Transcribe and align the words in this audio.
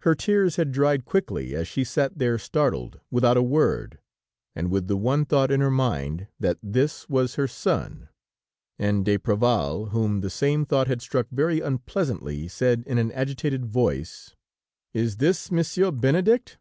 Her 0.00 0.14
tears 0.14 0.56
had 0.56 0.70
dried 0.70 1.06
quickly, 1.06 1.54
as 1.54 1.66
she 1.66 1.82
sat 1.82 2.18
there 2.18 2.36
startled, 2.36 3.00
without 3.10 3.38
a 3.38 3.42
word, 3.42 3.98
and 4.54 4.70
with 4.70 4.86
the 4.86 4.98
one 4.98 5.24
thought 5.24 5.50
in 5.50 5.62
her 5.62 5.70
mind, 5.70 6.26
that 6.38 6.58
this 6.62 7.08
was 7.08 7.36
her 7.36 7.48
son, 7.48 8.10
and 8.78 9.02
d'Apreval, 9.02 9.92
whom 9.92 10.20
the 10.20 10.28
same 10.28 10.66
thought 10.66 10.88
had 10.88 11.00
struck 11.00 11.28
very 11.30 11.60
unpleasantly, 11.60 12.48
said 12.48 12.84
in 12.86 12.98
an 12.98 13.10
agitated 13.12 13.64
voice: 13.64 14.36
"Is 14.92 15.16
this 15.16 15.50
Monsieur 15.50 15.90
Benedict?" 15.90 16.58